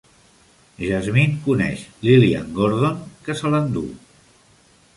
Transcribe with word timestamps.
Jasmine 0.85 1.35
coneix 1.43 1.83
Lillian 2.07 2.49
Gordon, 2.57 2.99
que 3.27 3.39
se 3.43 3.55
l'endú. 3.57 3.85